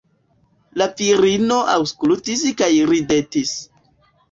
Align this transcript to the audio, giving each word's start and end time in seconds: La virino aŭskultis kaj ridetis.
La 0.81 0.87
virino 1.01 1.59
aŭskultis 1.75 2.43
kaj 2.63 2.73
ridetis. 2.95 3.55